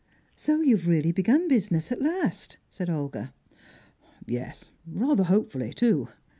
"So 0.33 0.61
you 0.61 0.77
have 0.77 0.87
really 0.87 1.11
begun 1.11 1.47
business 1.47 1.91
at 1.91 2.01
last?" 2.01 2.57
said 2.67 2.89
Olga. 2.89 3.35
"Yes. 4.25 4.71
Rather 4.87 5.25
hopefully, 5.25 5.73
too." 5.73 6.07